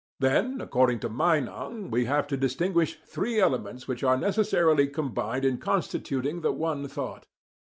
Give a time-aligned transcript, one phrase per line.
[0.19, 5.59] Then, according to Meinong, we have to distinguish three elements which are necessarily combined in
[5.59, 7.27] constituting the one thought.